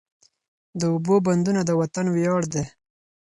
د 0.79 0.81
اوبو 0.93 1.15
بندونه 1.25 1.61
د 1.65 1.71
وطن 1.81 2.05
ویاړ 2.15 2.41
دی. 2.53 2.63